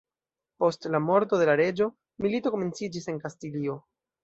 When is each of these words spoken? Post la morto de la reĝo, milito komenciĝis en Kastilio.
Post 0.63 0.87
la 0.95 1.01
morto 1.07 1.41
de 1.41 1.45
la 1.51 1.55
reĝo, 1.61 1.89
milito 2.25 2.55
komenciĝis 2.57 3.09
en 3.15 3.23
Kastilio. 3.29 3.79